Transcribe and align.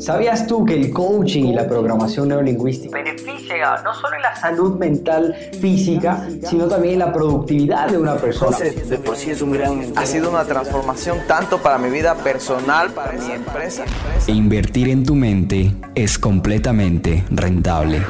¿Sabías 0.00 0.46
tú 0.46 0.64
que 0.64 0.72
el 0.72 0.90
coaching 0.92 1.44
y 1.44 1.52
la 1.52 1.68
programación 1.68 2.28
neurolingüística 2.28 2.96
beneficia 2.96 3.82
no 3.84 3.94
solo 3.94 4.16
en 4.16 4.22
la 4.22 4.34
salud 4.34 4.78
mental 4.78 5.36
física, 5.60 6.26
sino 6.48 6.68
también 6.68 6.94
en 6.94 7.00
la 7.00 7.12
productividad 7.12 7.90
de 7.90 7.98
una 7.98 8.16
persona? 8.16 8.56
de 8.58 8.96
por 8.96 9.14
sí 9.14 9.30
es 9.30 9.42
un 9.42 9.52
gran... 9.52 9.92
Ha 9.96 10.06
sido 10.06 10.30
una 10.30 10.44
transformación 10.44 11.18
tanto 11.28 11.58
para 11.58 11.76
mi 11.76 11.90
vida 11.90 12.14
personal, 12.14 12.90
para 12.92 13.12
mi 13.12 13.30
empresa. 13.30 13.84
Invertir 14.26 14.88
en 14.88 15.04
tu 15.04 15.14
mente 15.14 15.76
es 15.94 16.18
completamente 16.18 17.22
rentable. 17.30 18.00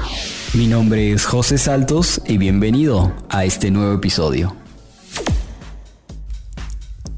Mi 0.54 0.68
nombre 0.68 1.11
es 1.11 1.27
José 1.27 1.59
Saltos 1.59 2.22
y 2.25 2.38
bienvenido 2.38 3.12
a 3.29 3.45
este 3.45 3.72
nuevo 3.72 3.95
episodio. 3.95 4.54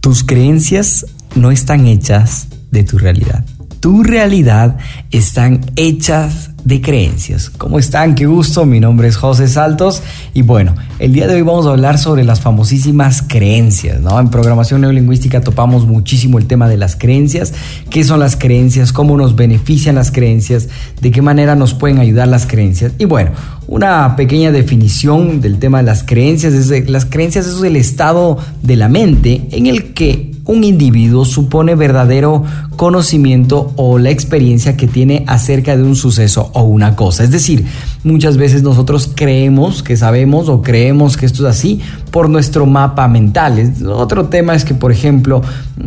Tus 0.00 0.24
creencias 0.24 1.04
no 1.34 1.50
están 1.50 1.86
hechas 1.86 2.48
de 2.70 2.84
tu 2.84 2.96
realidad 2.96 3.44
tu 3.82 4.04
realidad 4.04 4.78
están 5.10 5.60
hechas 5.74 6.50
de 6.62 6.80
creencias. 6.80 7.50
¿Cómo 7.50 7.80
están? 7.80 8.14
Qué 8.14 8.26
gusto, 8.26 8.64
mi 8.64 8.78
nombre 8.78 9.08
es 9.08 9.16
José 9.16 9.48
Saltos 9.48 10.04
y 10.32 10.42
bueno, 10.42 10.76
el 11.02 11.12
día 11.12 11.26
de 11.26 11.34
hoy 11.34 11.42
vamos 11.42 11.66
a 11.66 11.70
hablar 11.70 11.98
sobre 11.98 12.22
las 12.22 12.40
famosísimas 12.40 13.24
creencias, 13.26 14.00
¿no? 14.00 14.20
En 14.20 14.30
programación 14.30 14.82
neurolingüística 14.82 15.40
topamos 15.40 15.84
muchísimo 15.84 16.38
el 16.38 16.46
tema 16.46 16.68
de 16.68 16.76
las 16.76 16.94
creencias, 16.94 17.54
qué 17.90 18.04
son 18.04 18.20
las 18.20 18.36
creencias, 18.36 18.92
cómo 18.92 19.16
nos 19.16 19.34
benefician 19.34 19.96
las 19.96 20.12
creencias, 20.12 20.68
de 21.00 21.10
qué 21.10 21.20
manera 21.20 21.56
nos 21.56 21.74
pueden 21.74 21.98
ayudar 21.98 22.28
las 22.28 22.46
creencias 22.46 22.92
y 22.98 23.04
bueno, 23.04 23.32
una 23.66 24.14
pequeña 24.14 24.52
definición 24.52 25.40
del 25.40 25.58
tema 25.58 25.78
de 25.78 25.84
las 25.84 26.04
creencias, 26.04 26.54
es 26.54 26.88
las 26.88 27.04
creencias 27.04 27.48
es 27.48 27.60
el 27.60 27.74
estado 27.74 28.38
de 28.62 28.76
la 28.76 28.88
mente 28.88 29.48
en 29.50 29.66
el 29.66 29.94
que 29.94 30.30
un 30.44 30.64
individuo 30.64 31.24
supone 31.24 31.74
verdadero 31.74 32.44
conocimiento 32.76 33.72
o 33.76 33.98
la 33.98 34.10
experiencia 34.10 34.76
que 34.76 34.86
tiene 34.86 35.24
acerca 35.26 35.76
de 35.76 35.82
un 35.82 35.96
suceso 35.96 36.50
o 36.54 36.62
una 36.62 36.96
cosa. 36.96 37.24
Es 37.24 37.30
decir, 37.30 37.64
muchas 38.04 38.36
veces 38.36 38.62
nosotros 38.62 39.10
creemos 39.14 39.82
que 39.82 39.96
sabemos 39.96 40.48
o 40.48 40.62
creemos 40.62 41.16
que 41.16 41.26
esto 41.26 41.46
es 41.46 41.56
así 41.56 41.80
por 42.10 42.28
nuestro 42.28 42.66
mapa 42.66 43.08
mental. 43.08 43.72
Otro 43.86 44.26
tema 44.26 44.54
es 44.54 44.64
que, 44.64 44.74
por 44.74 44.92
ejemplo, 44.92 45.42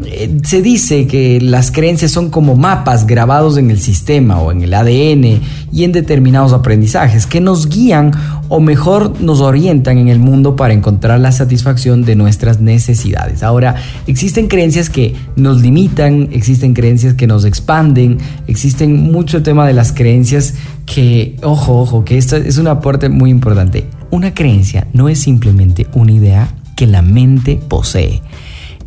eh, 0.05 0.37
se 0.43 0.61
dice 0.61 1.07
que 1.07 1.39
las 1.41 1.71
creencias 1.71 2.11
son 2.11 2.29
como 2.29 2.55
mapas 2.55 3.05
grabados 3.05 3.57
en 3.57 3.69
el 3.69 3.79
sistema 3.79 4.39
o 4.39 4.51
en 4.51 4.63
el 4.63 4.73
ADN 4.73 5.41
y 5.71 5.83
en 5.83 5.91
determinados 5.91 6.53
aprendizajes 6.53 7.25
que 7.25 7.41
nos 7.41 7.69
guían 7.69 8.11
o 8.47 8.59
mejor 8.59 9.21
nos 9.21 9.41
orientan 9.41 9.97
en 9.97 10.07
el 10.07 10.19
mundo 10.19 10.55
para 10.55 10.73
encontrar 10.73 11.19
la 11.19 11.31
satisfacción 11.31 12.03
de 12.05 12.15
nuestras 12.15 12.61
necesidades. 12.61 13.43
Ahora, 13.43 13.75
existen 14.07 14.47
creencias 14.47 14.89
que 14.89 15.15
nos 15.35 15.61
limitan, 15.61 16.29
existen 16.31 16.73
creencias 16.73 17.15
que 17.15 17.27
nos 17.27 17.45
expanden, 17.45 18.19
existen 18.47 19.11
mucho 19.11 19.43
tema 19.43 19.65
de 19.67 19.73
las 19.73 19.91
creencias 19.91 20.53
que, 20.85 21.37
ojo, 21.41 21.79
ojo, 21.79 22.05
que 22.05 22.17
esto 22.17 22.35
es 22.35 22.57
un 22.57 22.67
aporte 22.67 23.09
muy 23.09 23.29
importante. 23.29 23.85
Una 24.11 24.33
creencia 24.33 24.87
no 24.93 25.09
es 25.09 25.19
simplemente 25.19 25.87
una 25.93 26.11
idea 26.11 26.49
que 26.75 26.87
la 26.87 27.01
mente 27.01 27.59
posee, 27.67 28.21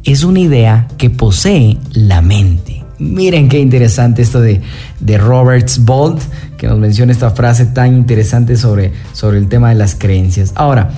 es 0.05 0.25
una 0.25 0.41
idea 0.41 0.89
que 0.97 1.11
posee 1.11 1.79
la 1.93 2.23
mente. 2.23 2.85
Miren 2.99 3.49
qué 3.49 3.61
interesante 3.61 4.23
esto 4.23 4.41
de, 4.41 4.61
de 4.99 5.19
Roberts 5.19 5.85
Bolt, 5.85 6.21
que 6.57 6.67
nos 6.67 6.79
menciona 6.79 7.13
esta 7.13 7.31
frase 7.31 7.67
tan 7.67 7.95
interesante 7.95 8.57
sobre, 8.57 8.93
sobre 9.12 9.39
el 9.39 9.49
tema 9.49 9.69
de 9.69 9.77
las 9.77 9.95
creencias. 9.95 10.53
Ahora, 10.57 10.91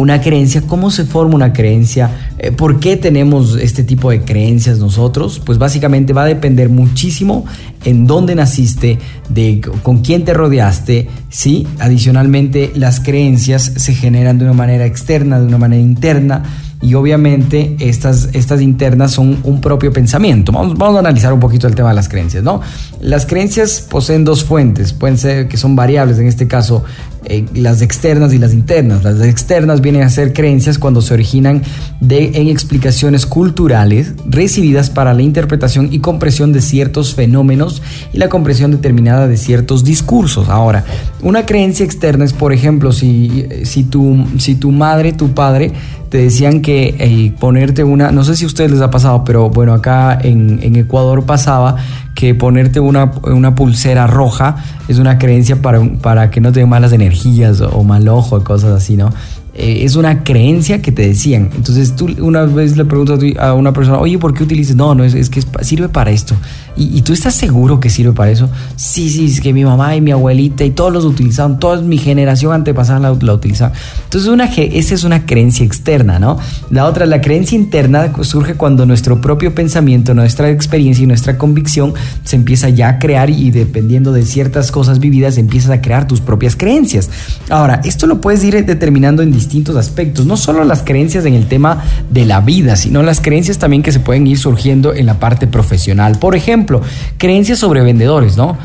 una 0.00 0.20
creencia, 0.20 0.62
¿cómo 0.62 0.90
se 0.90 1.04
forma 1.04 1.34
una 1.34 1.52
creencia? 1.52 2.10
Eh, 2.38 2.52
¿Por 2.52 2.80
qué 2.80 2.96
tenemos 2.96 3.56
este 3.56 3.84
tipo 3.84 4.10
de 4.10 4.22
creencias 4.22 4.78
nosotros? 4.78 5.40
Pues 5.44 5.58
básicamente 5.58 6.12
va 6.12 6.22
a 6.22 6.26
depender 6.26 6.68
muchísimo 6.68 7.44
en 7.84 8.06
dónde 8.06 8.34
naciste, 8.34 8.98
de 9.28 9.60
con 9.82 9.98
quién 9.98 10.24
te 10.24 10.34
rodeaste, 10.34 11.08
¿sí? 11.28 11.66
Adicionalmente, 11.78 12.72
las 12.74 13.00
creencias 13.00 13.72
se 13.76 13.94
generan 13.94 14.38
de 14.38 14.44
una 14.44 14.54
manera 14.54 14.86
externa, 14.86 15.40
de 15.40 15.46
una 15.46 15.58
manera 15.58 15.82
interna 15.82 16.42
y 16.82 16.94
obviamente 16.94 17.76
estas, 17.78 18.30
estas 18.32 18.62
internas 18.62 19.12
son 19.12 19.40
un 19.44 19.60
propio 19.60 19.92
pensamiento. 19.92 20.50
Vamos, 20.50 20.78
vamos, 20.78 20.96
a 20.96 21.00
analizar 21.00 21.32
un 21.32 21.40
poquito 21.40 21.66
el 21.66 21.74
tema 21.74 21.90
de 21.90 21.94
las 21.94 22.08
creencias, 22.08 22.42
¿no? 22.42 22.62
Las 23.00 23.26
creencias 23.26 23.86
poseen 23.88 24.24
dos 24.24 24.44
fuentes, 24.44 24.94
pueden 24.94 25.18
ser 25.18 25.48
que 25.48 25.58
son 25.58 25.76
variables, 25.76 26.18
en 26.18 26.26
este 26.26 26.48
caso 26.48 26.84
eh, 27.24 27.44
las 27.54 27.82
externas 27.82 28.32
y 28.32 28.38
las 28.38 28.52
internas. 28.52 29.04
Las 29.04 29.20
externas 29.22 29.80
vienen 29.80 30.02
a 30.02 30.10
ser 30.10 30.32
creencias 30.32 30.78
cuando 30.78 31.02
se 31.02 31.14
originan 31.14 31.62
de, 32.00 32.32
en 32.34 32.48
explicaciones 32.48 33.26
culturales 33.26 34.14
recibidas 34.26 34.90
para 34.90 35.12
la 35.14 35.22
interpretación 35.22 35.88
y 35.92 35.98
comprensión 35.98 36.52
de 36.52 36.60
ciertos 36.60 37.14
fenómenos 37.14 37.82
y 38.12 38.18
la 38.18 38.28
comprensión 38.28 38.70
determinada 38.70 39.28
de 39.28 39.36
ciertos 39.36 39.84
discursos. 39.84 40.48
Ahora, 40.48 40.84
una 41.22 41.46
creencia 41.46 41.84
externa 41.84 42.24
es, 42.24 42.32
por 42.32 42.52
ejemplo, 42.52 42.92
si, 42.92 43.46
si, 43.64 43.84
tu, 43.84 44.26
si 44.38 44.54
tu 44.54 44.70
madre, 44.72 45.12
tu 45.12 45.32
padre, 45.32 45.72
te 46.10 46.18
decían 46.18 46.60
que 46.60 46.96
eh, 46.98 47.32
ponerte 47.38 47.84
una, 47.84 48.10
no 48.10 48.24
sé 48.24 48.34
si 48.34 48.44
a 48.44 48.48
ustedes 48.48 48.72
les 48.72 48.80
ha 48.80 48.90
pasado, 48.90 49.22
pero 49.24 49.48
bueno, 49.48 49.72
acá 49.72 50.18
en, 50.20 50.58
en 50.60 50.74
Ecuador 50.74 51.24
pasaba 51.24 51.76
que 52.16 52.34
ponerte 52.34 52.80
una, 52.80 53.12
una, 53.22 53.54
pulsera 53.54 54.08
roja 54.08 54.56
es 54.88 54.98
una 54.98 55.18
creencia 55.18 55.62
para, 55.62 55.80
para 56.02 56.30
que 56.30 56.40
no 56.40 56.50
te 56.50 56.60
den 56.60 56.68
malas 56.68 56.92
energías 56.92 57.60
o, 57.60 57.84
mal 57.84 58.08
ojo, 58.08 58.42
cosas 58.42 58.72
así, 58.72 58.96
¿no? 58.96 59.10
Eh, 59.52 59.84
es 59.84 59.96
una 59.96 60.22
creencia 60.22 60.80
que 60.80 60.92
te 60.92 61.06
decían. 61.06 61.50
Entonces 61.54 61.96
tú 61.96 62.08
una 62.20 62.44
vez 62.44 62.76
le 62.76 62.84
preguntas 62.84 63.18
a 63.38 63.52
una 63.54 63.72
persona, 63.72 63.98
oye, 63.98 64.16
¿por 64.16 64.32
qué 64.32 64.44
utilizas? 64.44 64.76
No, 64.76 64.94
no, 64.94 65.02
es, 65.02 65.28
que 65.28 65.42
sirve 65.62 65.88
para 65.88 66.12
esto. 66.12 66.36
¿Y, 66.76 67.02
tú 67.02 67.12
estás 67.12 67.34
seguro 67.34 67.80
que 67.80 67.90
sirve 67.90 68.12
para 68.12 68.30
eso? 68.30 68.48
Sí, 68.76 69.10
sí, 69.10 69.26
es 69.26 69.40
que 69.40 69.52
mi 69.52 69.64
mamá 69.64 69.96
y 69.96 70.00
mi 70.00 70.12
abuelita 70.12 70.64
y 70.64 70.70
todos 70.70 70.92
los 70.92 71.04
utilizaban, 71.04 71.58
toda 71.58 71.82
mi 71.82 71.98
generación 71.98 72.52
antepasada 72.52 73.00
la, 73.00 73.18
la 73.20 73.34
utilizaban. 73.34 73.74
Entonces 74.04 74.30
una, 74.30 74.44
esa 74.44 74.94
es 74.94 75.04
una 75.04 75.26
creencia 75.26 75.66
externa, 75.66 76.18
¿no? 76.18 76.38
La 76.70 76.86
otra, 76.86 77.04
la 77.06 77.20
creencia 77.20 77.56
interna 77.56 78.12
surge 78.22 78.54
cuando 78.54 78.86
nuestro 78.86 79.20
propio 79.20 79.54
pensamiento, 79.54 80.14
nuestra 80.14 80.48
experiencia 80.48 81.02
y 81.02 81.06
nuestra 81.06 81.36
convicción 81.36 81.92
se 82.24 82.36
empieza 82.36 82.68
ya 82.68 82.88
a 82.88 82.98
crear 82.98 83.28
y 83.30 83.50
dependiendo 83.50 84.12
de 84.12 84.24
ciertas 84.24 84.70
cosas 84.70 85.00
vividas 85.00 85.36
empiezas 85.38 85.72
a 85.72 85.82
crear 85.82 86.06
tus 86.06 86.20
propias 86.20 86.56
creencias. 86.56 87.10
Ahora, 87.50 87.80
esto 87.84 88.06
lo 88.06 88.20
puedes 88.20 88.42
ir 88.44 88.64
determinando 88.64 89.22
en 89.22 89.32
distintos 89.40 89.76
aspectos, 89.76 90.26
no 90.26 90.36
solo 90.36 90.64
las 90.64 90.82
creencias 90.82 91.24
en 91.26 91.34
el 91.34 91.46
tema 91.46 91.82
de 92.10 92.24
la 92.24 92.40
vida, 92.40 92.76
sino 92.76 93.02
las 93.02 93.20
creencias 93.20 93.58
también 93.58 93.82
que 93.82 93.92
se 93.92 94.00
pueden 94.00 94.26
ir 94.26 94.38
surgiendo 94.38 94.94
en 94.94 95.06
la 95.06 95.18
parte 95.18 95.46
profesional. 95.46 96.18
Por 96.18 96.36
ejemplo, 96.36 96.82
creencias 97.18 97.58
sobre 97.58 97.82
vendedores, 97.82 98.36
¿no? 98.36 98.58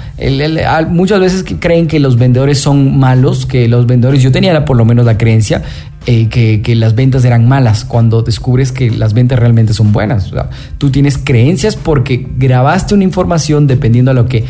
muchas 0.89 1.19
veces 1.19 1.45
creen 1.59 1.87
que 1.87 1.99
los 1.99 2.17
vendedores 2.17 2.59
son 2.59 2.97
malos, 2.97 3.45
que 3.45 3.67
los 3.67 3.87
vendedores, 3.87 4.21
yo 4.21 4.31
tenía 4.31 4.65
por 4.65 4.77
lo 4.77 4.85
menos 4.85 5.05
la 5.05 5.17
creencia 5.17 5.63
eh, 6.05 6.29
que, 6.29 6.61
que, 6.61 6.75
las 6.75 6.93
ventas 6.93 7.25
eran 7.25 7.47
malas 7.47 7.83
cuando 7.83 8.21
descubres 8.21 8.71
que 8.71 8.91
las 8.91 9.13
ventas 9.13 9.39
realmente 9.39 9.73
son 9.73 9.91
buenas. 9.91 10.31
tú 10.77 10.91
tienes 10.91 11.17
creencias 11.17 11.75
porque 11.75 12.27
grabaste 12.37 12.93
una 12.93 13.03
información 13.03 13.65
dependiendo 13.65 14.11
a 14.11 14.13
lo 14.13 14.27
que 14.27 14.45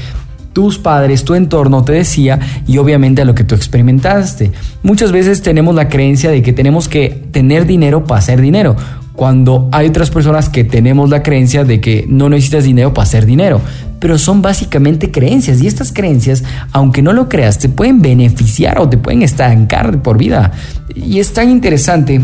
tus 0.56 0.80
padres, 0.80 1.26
tu 1.26 1.36
entorno 1.36 1.84
te 1.84 1.92
decía 1.92 2.40
y 2.66 2.78
obviamente 2.78 3.22
a 3.22 3.26
lo 3.26 3.36
que 3.36 3.44
tú 3.44 3.56
experimentaste. 3.56 4.54
Muchas 4.84 5.12
veces 5.12 5.42
tenemos 5.42 5.76
la 5.76 5.90
creencia 5.90 6.32
de 6.32 6.42
que 6.42 6.54
tenemos 6.54 6.88
que 6.88 7.10
tener 7.32 7.66
dinero 7.66 8.06
para 8.06 8.20
hacer 8.20 8.40
dinero, 8.40 8.78
cuando 9.16 9.68
hay 9.74 9.88
otras 9.88 10.10
personas 10.12 10.48
que 10.48 10.64
tenemos 10.64 11.10
la 11.10 11.24
creencia 11.24 11.66
de 11.66 11.82
que 11.82 12.06
no 12.08 12.30
necesitas 12.30 12.64
dinero 12.64 12.94
para 12.94 13.04
hacer 13.04 13.26
dinero. 13.26 13.60
Pero 14.00 14.18
son 14.18 14.42
básicamente 14.42 15.12
creencias 15.12 15.62
y 15.62 15.68
estas 15.68 15.92
creencias, 15.92 16.46
aunque 16.72 17.02
no 17.02 17.12
lo 17.12 17.28
creas, 17.28 17.60
te 17.60 17.68
pueden 17.68 18.02
beneficiar 18.02 18.80
o 18.80 18.88
te 18.88 18.98
pueden 18.98 19.24
estancar 19.24 20.02
por 20.02 20.18
vida. 20.18 20.54
Y 20.96 21.20
es 21.20 21.34
tan 21.34 21.50
interesante 21.50 22.22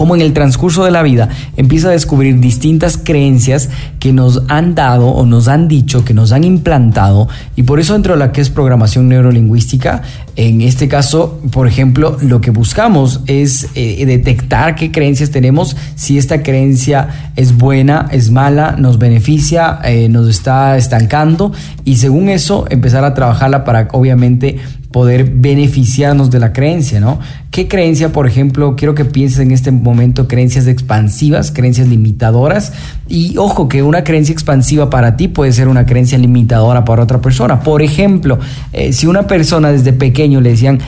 como 0.00 0.14
en 0.14 0.22
el 0.22 0.32
transcurso 0.32 0.82
de 0.86 0.90
la 0.90 1.02
vida 1.02 1.28
empieza 1.58 1.88
a 1.88 1.90
descubrir 1.90 2.40
distintas 2.40 2.96
creencias 2.96 3.68
que 3.98 4.14
nos 4.14 4.44
han 4.48 4.74
dado 4.74 5.08
o 5.08 5.26
nos 5.26 5.46
han 5.46 5.68
dicho, 5.68 6.06
que 6.06 6.14
nos 6.14 6.32
han 6.32 6.42
implantado, 6.42 7.28
y 7.54 7.64
por 7.64 7.80
eso 7.80 7.92
dentro 7.92 8.14
de 8.14 8.18
la 8.18 8.32
que 8.32 8.40
es 8.40 8.48
programación 8.48 9.10
neurolingüística, 9.10 10.00
en 10.36 10.62
este 10.62 10.88
caso, 10.88 11.38
por 11.52 11.68
ejemplo, 11.68 12.16
lo 12.22 12.40
que 12.40 12.50
buscamos 12.50 13.20
es 13.26 13.68
eh, 13.74 14.02
detectar 14.06 14.74
qué 14.74 14.90
creencias 14.90 15.32
tenemos, 15.32 15.76
si 15.96 16.16
esta 16.16 16.42
creencia 16.42 17.32
es 17.36 17.58
buena, 17.58 18.08
es 18.10 18.30
mala, 18.30 18.76
nos 18.78 18.96
beneficia, 18.96 19.80
eh, 19.84 20.08
nos 20.08 20.30
está 20.30 20.78
estancando, 20.78 21.52
y 21.84 21.96
según 21.96 22.30
eso 22.30 22.64
empezar 22.70 23.04
a 23.04 23.12
trabajarla 23.12 23.64
para 23.64 23.88
obviamente 23.92 24.60
poder 24.92 25.30
beneficiarnos 25.32 26.30
de 26.30 26.40
la 26.40 26.52
creencia, 26.52 26.98
¿no? 26.98 27.20
¿Qué 27.50 27.68
creencia, 27.68 28.12
por 28.12 28.26
ejemplo, 28.26 28.74
quiero 28.76 28.94
que 28.94 29.04
pienses 29.04 29.38
en 29.38 29.52
este 29.52 29.70
momento 29.70 30.26
creencias 30.26 30.66
expansivas, 30.66 31.52
creencias 31.52 31.86
limitadoras? 31.86 32.72
Y 33.08 33.36
ojo, 33.36 33.68
que 33.68 33.82
una 33.82 34.02
creencia 34.02 34.32
expansiva 34.32 34.90
para 34.90 35.16
ti 35.16 35.28
puede 35.28 35.52
ser 35.52 35.68
una 35.68 35.86
creencia 35.86 36.18
limitadora 36.18 36.84
para 36.84 37.04
otra 37.04 37.20
persona. 37.20 37.60
Por 37.60 37.82
ejemplo, 37.82 38.38
eh, 38.72 38.92
si 38.92 39.06
una 39.06 39.26
persona 39.28 39.70
desde 39.70 39.92
pequeño 39.92 40.40
le 40.40 40.50
decían, 40.50 40.80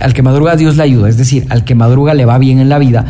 al 0.00 0.12
que 0.12 0.22
madruga 0.22 0.56
Dios 0.56 0.76
le 0.76 0.82
ayuda, 0.82 1.08
es 1.08 1.16
decir, 1.16 1.46
al 1.48 1.64
que 1.64 1.74
madruga 1.74 2.12
le 2.12 2.26
va 2.26 2.38
bien 2.38 2.58
en 2.58 2.68
la 2.68 2.78
vida, 2.78 3.06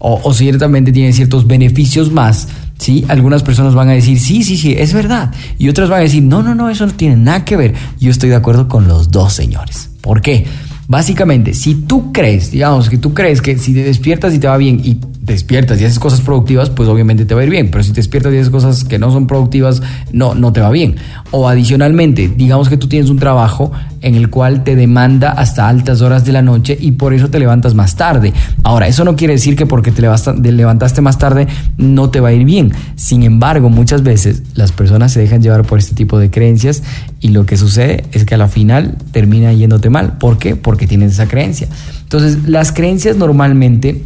o, 0.00 0.20
o 0.22 0.34
ciertamente 0.34 0.90
tiene 0.90 1.12
ciertos 1.12 1.46
beneficios 1.46 2.10
más, 2.10 2.48
¿sí? 2.78 3.04
Algunas 3.08 3.42
personas 3.42 3.74
van 3.74 3.88
a 3.88 3.92
decir, 3.92 4.18
sí, 4.18 4.42
sí, 4.42 4.56
sí, 4.56 4.74
es 4.76 4.92
verdad. 4.92 5.32
Y 5.58 5.68
otras 5.68 5.88
van 5.88 6.00
a 6.00 6.02
decir, 6.02 6.22
no, 6.22 6.42
no, 6.42 6.54
no, 6.54 6.70
eso 6.70 6.86
no 6.86 6.92
tiene 6.92 7.16
nada 7.16 7.44
que 7.44 7.56
ver. 7.56 7.74
Yo 8.00 8.10
estoy 8.10 8.30
de 8.30 8.36
acuerdo 8.36 8.68
con 8.68 8.88
los 8.88 9.10
dos 9.10 9.32
señores. 9.32 9.90
¿Por 10.00 10.22
qué? 10.22 10.46
Básicamente, 10.86 11.52
si 11.52 11.74
tú 11.74 12.12
crees, 12.12 12.50
digamos 12.50 12.88
que 12.88 12.96
tú 12.96 13.12
crees 13.12 13.42
que 13.42 13.58
si 13.58 13.74
te 13.74 13.82
despiertas 13.82 14.32
y 14.32 14.38
te 14.38 14.48
va 14.48 14.56
bien 14.56 14.80
y 14.82 14.98
despiertas 15.32 15.80
y 15.80 15.84
haces 15.84 15.98
cosas 15.98 16.20
productivas, 16.20 16.70
pues 16.70 16.88
obviamente 16.88 17.24
te 17.24 17.34
va 17.34 17.40
a 17.40 17.44
ir 17.44 17.50
bien. 17.50 17.70
Pero 17.70 17.82
si 17.84 17.90
te 17.90 17.96
despiertas 17.96 18.32
y 18.32 18.38
haces 18.38 18.50
cosas 18.50 18.84
que 18.84 18.98
no 18.98 19.10
son 19.12 19.26
productivas, 19.26 19.82
no, 20.12 20.34
no 20.34 20.52
te 20.52 20.60
va 20.60 20.70
bien. 20.70 20.96
O 21.30 21.48
adicionalmente, 21.48 22.28
digamos 22.28 22.68
que 22.68 22.76
tú 22.76 22.88
tienes 22.88 23.10
un 23.10 23.18
trabajo 23.18 23.72
en 24.00 24.14
el 24.14 24.30
cual 24.30 24.64
te 24.64 24.76
demanda 24.76 25.32
hasta 25.32 25.68
altas 25.68 26.00
horas 26.02 26.24
de 26.24 26.32
la 26.32 26.42
noche 26.42 26.76
y 26.80 26.92
por 26.92 27.14
eso 27.14 27.28
te 27.30 27.38
levantas 27.38 27.74
más 27.74 27.96
tarde. 27.96 28.32
Ahora, 28.62 28.86
eso 28.86 29.04
no 29.04 29.16
quiere 29.16 29.34
decir 29.34 29.56
que 29.56 29.66
porque 29.66 29.90
te 29.90 30.02
levantaste 30.02 31.00
más 31.00 31.18
tarde 31.18 31.48
no 31.76 32.10
te 32.10 32.20
va 32.20 32.28
a 32.28 32.32
ir 32.32 32.44
bien. 32.44 32.72
Sin 32.96 33.22
embargo, 33.22 33.70
muchas 33.70 34.02
veces 34.02 34.42
las 34.54 34.72
personas 34.72 35.12
se 35.12 35.20
dejan 35.20 35.42
llevar 35.42 35.64
por 35.64 35.78
este 35.78 35.94
tipo 35.94 36.18
de 36.18 36.30
creencias 36.30 36.82
y 37.20 37.28
lo 37.28 37.46
que 37.46 37.56
sucede 37.56 38.04
es 38.12 38.24
que 38.24 38.34
a 38.34 38.38
la 38.38 38.48
final 38.48 38.96
termina 39.12 39.52
yéndote 39.52 39.90
mal. 39.90 40.18
¿Por 40.18 40.38
qué? 40.38 40.56
Porque 40.56 40.86
tienes 40.86 41.12
esa 41.12 41.26
creencia. 41.26 41.68
Entonces, 42.02 42.48
las 42.48 42.72
creencias 42.72 43.16
normalmente 43.16 44.02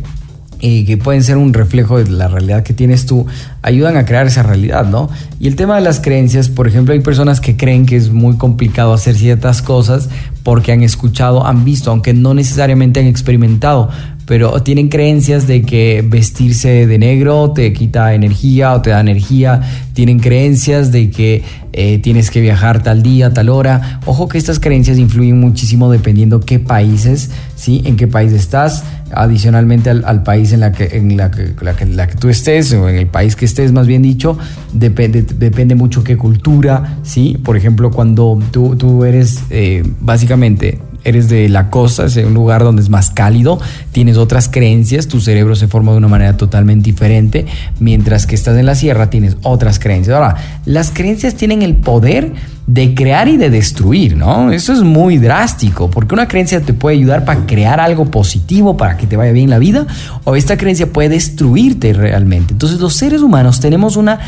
y 0.63 0.85
que 0.85 0.97
pueden 0.97 1.25
ser 1.25 1.39
un 1.39 1.53
reflejo 1.53 1.99
de 1.99 2.09
la 2.09 2.29
realidad 2.29 2.63
que 2.63 2.73
tienes 2.73 3.05
tú, 3.05 3.27
ayudan 3.63 3.97
a 3.97 4.07
crear 4.07 4.29
esa 4.29 4.45
realidad, 4.45 4.87
¿no? 4.87 5.11
Y 5.41 5.49
el 5.49 5.57
tema 5.57 5.75
de 5.75 5.83
las 5.83 5.99
creencias, 5.99 6.49
por 6.49 6.69
ejemplo, 6.69 6.95
hay 6.95 7.01
personas 7.01 7.41
que 7.41 7.57
creen 7.57 7.85
que 7.85 7.97
es 7.97 8.11
muy 8.11 8.37
complicado 8.37 8.93
hacer 8.93 9.17
ciertas 9.17 9.61
cosas 9.61 10.09
porque 10.45 10.71
han 10.71 10.83
escuchado, 10.83 11.45
han 11.45 11.65
visto, 11.65 11.91
aunque 11.91 12.15
no 12.15 12.33
necesariamente 12.33 13.01
han 13.01 13.07
experimentado, 13.07 13.91
pero 14.27 14.63
tienen 14.63 14.89
creencias 14.89 15.47
de 15.47 15.63
que 15.63 16.05
vestirse 16.07 16.87
de 16.87 16.99
negro 16.99 17.53
te 17.53 17.73
quita 17.73 18.15
energía 18.15 18.75
o 18.75 18.83
te 18.83 18.91
da 18.91 19.01
energía, 19.01 19.61
tienen 19.95 20.21
creencias 20.21 20.93
de 20.93 21.11
que 21.11 21.43
eh, 21.73 21.99
tienes 21.99 22.31
que 22.31 22.41
viajar 22.41 22.83
tal 22.83 23.03
día, 23.03 23.33
tal 23.33 23.49
hora. 23.49 24.01
Ojo 24.07 24.29
que 24.29 24.39
estas 24.39 24.59
creencias 24.59 24.99
influyen 24.99 25.41
muchísimo 25.41 25.91
dependiendo 25.91 26.41
qué 26.41 26.59
países, 26.59 27.31
¿sí? 27.57 27.83
En 27.85 27.97
qué 27.97 28.07
país 28.07 28.33
estás, 28.33 28.85
adicionalmente 29.15 29.91
al, 29.91 30.23
país 30.23 30.53
en 30.53 30.61
la 30.61 30.73
que, 30.73 30.97
en 30.97 31.17
la 31.17 31.31
que, 31.31 31.55
la 31.87 32.07
que, 32.07 32.17
tú 32.17 32.29
estés 32.29 32.73
o 32.73 32.89
en 32.89 32.97
el 32.97 33.07
país 33.07 33.37
que 33.37 33.45
estés, 33.45 33.73
más 33.73 33.87
bien 33.87 34.03
dicho, 34.03 34.39
depende, 34.73 35.23
depende 35.23 35.75
mucho 35.75 36.05
qué 36.05 36.17
cultura, 36.17 36.99
¿sí? 37.03 37.39
Por 37.43 37.57
ejemplo, 37.57 37.91
cuando 37.91 38.39
tú, 38.51 38.77
tú 38.77 39.05
eres 39.05 39.43
eh, 39.51 39.83
básicamente 40.01 40.79
eres 41.05 41.29
de 41.29 41.49
la 41.49 41.71
costa, 41.71 42.07
es 42.07 42.17
un 42.17 42.35
lugar 42.35 42.65
donde 42.65 42.83
es 42.83 42.89
más 42.89 43.11
cálido, 43.11 43.61
tienes 43.93 44.17
otras 44.17 44.49
creencias, 44.49 45.09
tu 45.09 45.21
cerebro 45.21 45.57
se 45.57 45.69
forma 45.69 45.93
de 45.93 45.99
una 45.99 46.09
manera 46.09 46.37
totalmente 46.37 46.85
diferente, 46.85 47.47
mientras 47.81 48.27
que 48.27 48.35
estás 48.35 48.59
en 48.59 48.67
la 48.67 48.75
sierra 48.75 49.11
tienes 49.11 49.37
otras 49.43 49.79
creencias. 49.79 50.17
Ahora, 50.17 50.37
las 50.65 50.91
creencias 50.91 51.35
tienen 51.35 51.63
el 51.63 51.77
poder 51.77 52.33
de 52.67 52.95
crear 52.95 53.29
y 53.29 53.37
de 53.37 53.51
destruir, 53.51 54.17
¿no? 54.17 54.53
Eso 54.53 54.73
es 54.73 54.83
muy 54.83 55.19
drástico, 55.19 55.91
porque 55.91 56.15
una 56.15 56.29
creencia 56.29 56.61
te 56.61 56.73
puede 56.73 56.97
ayudar 56.97 57.25
para 57.25 57.45
crear 57.47 57.81
algo 57.81 58.07
positivo, 58.11 58.77
para 58.77 58.97
que 58.97 59.07
te 59.07 59.17
vaya 59.17 59.33
bien 59.33 59.51
la 59.51 59.59
vida, 59.59 59.87
o 60.25 60.37
esta 60.37 60.57
creencia 60.57 60.93
puede 60.93 61.09
destruirte 61.09 61.93
realmente. 61.93 62.53
Entonces 62.53 62.79
los 62.79 62.95
seres 62.95 63.21
humanos 63.23 63.61
tenemos 63.61 63.97
una 63.97 64.21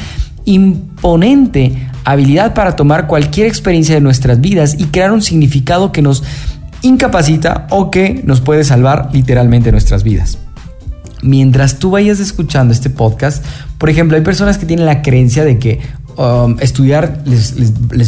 imponente 0.45 1.89
habilidad 2.05 2.53
para 2.55 2.77
tomar 2.77 3.07
cualquier 3.07 3.47
experiencia 3.47 3.95
de 3.95 4.01
nuestras 4.01 4.41
vidas 4.41 4.77
y 4.79 4.85
crear 4.85 5.13
un 5.13 5.23
significado 5.23 5.91
que 5.91 6.03
nos 6.03 6.23
incapacita 6.85 7.67
o 7.71 7.91
que 7.91 8.23
nos 8.25 8.41
puede 8.41 8.63
salvar 8.63 9.09
literalmente 9.13 9.73
nuestras 9.73 10.05
vidas. 10.05 10.39
Mientras 11.23 11.79
tú 11.79 11.91
vayas 11.91 12.21
escuchando 12.21 12.75
este 12.75 12.91
podcast, 12.91 13.45
por 13.79 13.89
ejemplo, 13.89 14.17
hay 14.17 14.23
personas 14.23 14.59
que 14.59 14.67
tienen 14.67 14.85
la 14.85 15.01
creencia 15.01 15.45
de 15.45 15.59
que 15.59 15.81
um, 16.17 16.57
estudiar 16.61 17.23
les, 17.27 17.55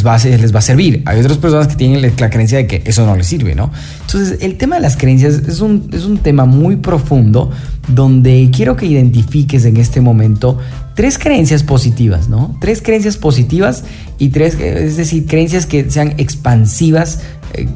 va 0.05 0.15
a, 0.15 0.25
les 0.25 0.53
va 0.53 0.59
a 0.59 0.61
servir. 0.61 1.03
Hay 1.05 1.19
otras 1.19 1.37
personas 1.37 1.67
que 1.67 1.75
tienen 1.75 2.01
la 2.01 2.29
creencia 2.29 2.57
de 2.57 2.67
que 2.67 2.81
eso 2.85 3.05
no 3.05 3.15
les 3.15 3.27
sirve, 3.27 3.55
¿no? 3.55 3.71
Entonces, 4.01 4.39
el 4.41 4.57
tema 4.57 4.75
de 4.75 4.81
las 4.81 4.97
creencias 4.97 5.35
es 5.47 5.61
un, 5.61 5.89
es 5.93 6.05
un 6.05 6.17
tema 6.17 6.45
muy 6.45 6.77
profundo 6.77 7.51
donde 7.87 8.49
quiero 8.53 8.75
que 8.75 8.85
identifiques 8.85 9.63
en 9.65 9.77
este 9.77 10.01
momento 10.01 10.57
tres 10.95 11.17
creencias 11.17 11.63
positivas, 11.63 12.27
¿no? 12.27 12.57
Tres 12.59 12.81
creencias 12.81 13.17
positivas 13.17 13.83
y 14.17 14.29
tres, 14.29 14.59
es 14.59 14.97
decir, 14.97 15.25
creencias 15.25 15.65
que 15.65 15.89
sean 15.89 16.15
expansivas 16.17 17.19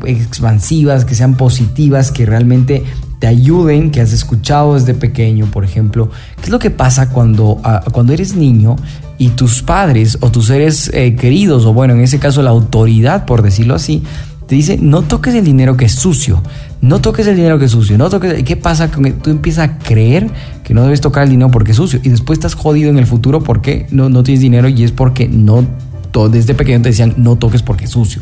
expansivas, 0.05 1.05
que 1.05 1.15
sean 1.15 1.35
positivas, 1.35 2.11
que 2.11 2.25
realmente 2.25 2.83
te 3.19 3.27
ayuden, 3.27 3.91
que 3.91 4.01
has 4.01 4.13
escuchado 4.13 4.73
desde 4.75 4.93
pequeño, 4.93 5.45
por 5.45 5.63
ejemplo. 5.63 6.09
¿Qué 6.37 6.45
es 6.45 6.49
lo 6.49 6.59
que 6.59 6.71
pasa 6.71 7.09
cuando, 7.09 7.59
ah, 7.63 7.83
cuando 7.91 8.13
eres 8.13 8.35
niño 8.35 8.75
y 9.21 9.29
tus 9.29 9.61
padres 9.61 10.17
o 10.21 10.31
tus 10.31 10.47
seres 10.47 10.89
eh, 10.95 11.15
queridos, 11.15 11.67
o 11.67 11.73
bueno, 11.73 11.93
en 11.93 11.99
ese 11.99 12.17
caso 12.17 12.41
la 12.41 12.49
autoridad, 12.49 13.25
por 13.25 13.43
decirlo 13.43 13.75
así, 13.75 14.01
te 14.47 14.55
dice, 14.55 14.79
no 14.81 15.03
toques 15.03 15.35
el 15.35 15.45
dinero 15.45 15.77
que 15.77 15.85
es 15.85 15.91
sucio, 15.91 16.41
no 16.81 17.01
toques 17.01 17.27
el 17.27 17.35
dinero 17.35 17.59
que 17.59 17.65
es 17.65 17.71
sucio, 17.71 17.99
no 17.99 18.09
toques... 18.09 18.43
¿Qué 18.43 18.57
pasa? 18.57 18.89
con 18.89 19.03
Tú 19.19 19.29
empiezas 19.29 19.69
a 19.69 19.77
creer 19.77 20.27
que 20.63 20.73
no 20.73 20.81
debes 20.81 21.01
tocar 21.01 21.25
el 21.25 21.29
dinero 21.29 21.51
porque 21.51 21.69
es 21.69 21.77
sucio 21.77 21.99
y 22.01 22.09
después 22.09 22.39
estás 22.39 22.55
jodido 22.55 22.89
en 22.89 22.97
el 22.97 23.05
futuro 23.05 23.43
porque 23.43 23.85
no, 23.91 24.09
no 24.09 24.23
tienes 24.23 24.41
dinero 24.41 24.67
y 24.67 24.83
es 24.83 24.91
porque 24.91 25.27
no 25.27 25.67
desde 26.29 26.53
pequeño 26.53 26.81
te 26.81 26.89
decían 26.89 27.13
no 27.17 27.35
toques 27.35 27.61
porque 27.61 27.85
es 27.85 27.91
sucio. 27.91 28.21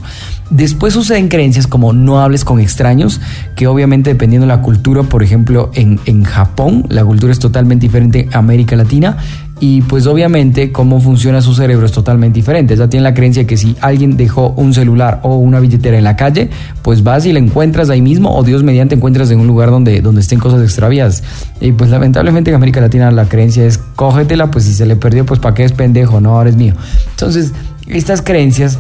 Después 0.50 0.94
suceden 0.94 1.28
creencias 1.28 1.66
como 1.68 1.94
no 1.94 2.20
hables 2.20 2.46
con 2.46 2.60
extraños, 2.60 3.20
que 3.56 3.68
obviamente 3.68 4.12
dependiendo 4.12 4.46
de 4.46 4.54
la 4.54 4.62
cultura, 4.62 5.04
por 5.04 5.24
ejemplo, 5.24 5.72
en, 5.74 6.00
en 6.06 6.24
Japón 6.24 6.86
la 6.90 7.04
cultura 7.04 7.32
es 7.32 7.40
totalmente 7.40 7.88
diferente 7.88 8.30
a 8.32 8.40
América 8.40 8.76
Latina 8.76 9.18
y 9.60 9.82
pues 9.82 10.08
obviamente 10.08 10.72
cómo 10.72 11.02
funciona 11.02 11.42
su 11.42 11.54
cerebro 11.54 11.86
es 11.86 11.92
totalmente 11.92 12.36
diferente. 12.36 12.76
Ya 12.76 12.88
tiene 12.88 13.04
la 13.04 13.14
creencia 13.14 13.46
que 13.46 13.58
si 13.58 13.76
alguien 13.82 14.16
dejó 14.16 14.50
un 14.56 14.74
celular 14.74 15.20
o 15.24 15.36
una 15.38 15.60
billetera 15.60 15.98
en 15.98 16.04
la 16.04 16.16
calle, 16.16 16.50
pues 16.82 17.04
vas 17.04 17.26
y 17.26 17.34
la 17.34 17.40
encuentras 17.40 17.90
ahí 17.90 18.02
mismo 18.02 18.36
o 18.36 18.44
Dios 18.44 18.64
mediante 18.64 18.96
encuentras 18.96 19.32
en 19.32 19.40
un 19.40 19.48
lugar 19.48 19.70
donde, 19.70 20.02
donde 20.02 20.22
estén 20.22 20.40
cosas 20.40 20.64
extraviadas. 20.64 21.24
Y 21.60 21.72
pues 21.74 21.90
lamentablemente 21.90 22.52
en 22.52 22.56
América 22.56 22.80
Latina 22.80 23.12
la 23.12 23.26
creencia 23.26 23.66
es 23.66 23.78
cógetela, 23.78 24.50
pues 24.50 24.66
si 24.66 24.74
se 24.74 24.86
le 24.86 24.96
perdió, 24.96 25.26
pues 25.26 25.40
para 25.40 25.56
qué 25.56 25.66
es 25.66 25.74
pendejo, 25.74 26.22
no, 26.22 26.38
ahora 26.38 26.50
es 26.50 26.56
mío. 26.56 26.74
Entonces, 27.12 27.54
estas 27.88 28.22
creencias 28.22 28.80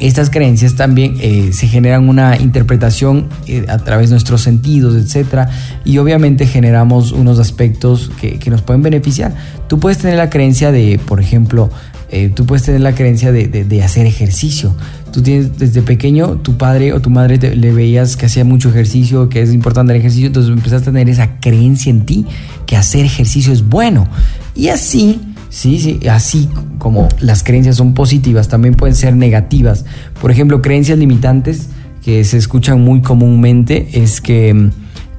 estas 0.00 0.30
creencias 0.30 0.74
también 0.74 1.16
eh, 1.20 1.50
se 1.52 1.66
generan 1.66 2.08
una 2.08 2.36
interpretación 2.36 3.28
eh, 3.46 3.66
a 3.68 3.78
través 3.78 4.10
de 4.10 4.14
nuestros 4.14 4.42
sentidos, 4.42 4.94
etc. 4.94 5.48
Y 5.84 5.98
obviamente 5.98 6.46
generamos 6.46 7.12
unos 7.12 7.38
aspectos 7.38 8.10
que, 8.20 8.38
nos 8.48 8.62
pueden 8.62 8.82
beneficiar. 8.82 9.34
Tú 9.68 9.78
puedes 9.78 9.98
tener 9.98 10.16
la 10.16 10.30
creencia 10.30 10.72
de, 10.72 10.98
por 11.04 11.20
ejemplo, 11.20 11.68
eh, 12.10 12.30
tú 12.34 12.46
puedes 12.46 12.62
tener 12.62 12.80
la 12.80 12.94
creencia 12.94 13.32
de, 13.32 13.82
hacer 13.82 14.06
ejercicio. 14.06 14.74
Tú 15.12 15.22
tienes 15.22 15.58
desde 15.58 15.82
pequeño, 15.82 16.36
tu 16.36 16.56
padre 16.56 16.92
o 16.92 17.00
tu 17.00 17.10
madre 17.10 17.56
le 17.56 17.72
veías 17.72 18.16
que 18.16 18.26
hacía 18.26 18.44
mucho 18.44 18.68
ejercicio, 18.68 19.28
que 19.28 19.42
es 19.42 19.52
importante 19.52 19.92
el 19.92 19.98
ejercicio, 19.98 20.28
entonces 20.28 20.52
empezaste 20.52 20.90
a 20.90 20.92
tener 20.92 21.08
esa 21.08 21.40
creencia 21.40 21.90
en 21.90 22.06
ti 22.06 22.26
que 22.66 22.76
hacer 22.76 23.04
ejercicio 23.04 23.52
es 23.52 23.68
bueno. 23.68 24.06
Y 24.54 24.68
así 24.68 25.20
Sí, 25.50 25.78
sí, 25.78 26.06
así 26.08 26.48
como 26.78 27.08
las 27.20 27.42
creencias 27.42 27.76
son 27.76 27.94
positivas, 27.94 28.48
también 28.48 28.74
pueden 28.74 28.94
ser 28.94 29.16
negativas. 29.16 29.84
Por 30.20 30.30
ejemplo, 30.30 30.60
creencias 30.60 30.98
limitantes 30.98 31.68
que 32.02 32.22
se 32.24 32.36
escuchan 32.36 32.82
muy 32.82 33.00
comúnmente 33.00 33.88
es 33.92 34.20
que 34.20 34.50
eh, 34.50 34.70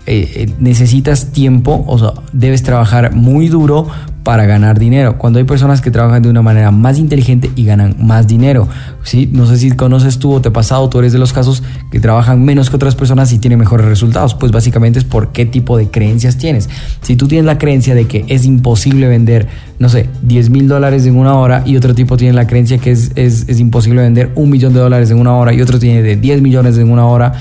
eh, 0.06 0.50
necesitas 0.60 1.32
tiempo, 1.32 1.84
o 1.88 2.00
sea, 2.00 2.14
debes 2.34 2.64
trabajar 2.64 3.14
muy 3.14 3.48
duro 3.48 3.88
para 4.24 4.46
ganar 4.46 4.80
dinero. 4.80 5.18
Cuando 5.18 5.40
hay 5.40 5.46
personas 5.46 5.82
que 5.82 5.92
trabajan 5.92 6.22
de 6.22 6.30
una 6.30 6.42
manera 6.42 6.72
más 6.72 6.98
inteligente 6.98 7.50
y 7.56 7.66
ganan 7.66 7.96
más 8.00 8.28
dinero. 8.28 8.68
¿sí? 9.04 9.30
No 9.32 9.46
sé 9.46 9.58
si 9.58 9.72
conoces 9.72 10.20
tú 10.20 10.34
o 10.34 10.42
te 10.42 10.50
ha 10.50 10.54
pasado, 10.54 10.90
tú 10.90 11.00
eres 11.00 11.14
de 11.14 11.20
los 11.20 11.34
casos 11.34 11.64
que 11.92 12.00
trabajan 12.00 12.44
menos 12.44 12.70
que 12.70 12.76
otras 12.76 12.96
personas 12.96 13.32
y 13.34 13.40
tienen 13.40 13.60
mejores 13.60 13.88
resultados. 13.88 14.36
Pues 14.36 14.52
básicamente 14.52 15.00
es 15.00 15.06
por 15.06 15.32
qué 15.32 15.46
tipo 15.46 15.78
de 15.78 15.90
creencias 15.90 16.38
tienes. 16.38 16.70
Si 17.02 17.16
tú 17.16 17.28
tienes 17.28 17.46
la 17.46 17.58
creencia 17.58 17.96
de 17.96 18.06
que 18.06 18.26
es 18.28 18.46
imposible 18.46 19.08
vender, 19.08 19.48
no 19.80 19.90
sé, 19.90 20.10
10 20.24 20.50
mil 20.50 20.68
dólares 20.68 21.06
en 21.06 21.16
una 21.16 21.36
hora 21.36 21.64
y 21.66 21.78
otro 21.78 21.96
tipo 21.96 22.18
tiene 22.18 22.34
la 22.34 22.48
creencia 22.48 22.78
que 22.78 22.92
es, 22.92 23.12
es, 23.16 23.48
es 23.48 23.60
imposible 23.60 24.02
vender 24.02 24.32
un 24.36 24.50
millón 24.50 24.74
de 24.74 24.80
dólares 24.80 25.12
en 25.12 25.20
una 25.20 25.36
hora 25.36 25.54
y 25.54 25.62
otro 25.62 25.80
tiene 25.80 26.02
de 26.02 26.16
10 26.16 26.42
millones 26.42 26.78
en 26.78 26.92
una 26.92 27.06
hora, 27.06 27.34